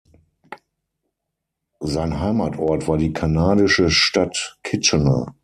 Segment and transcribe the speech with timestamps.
[1.79, 5.35] Sein Heimatort war die kanadische Stadt Kitchener.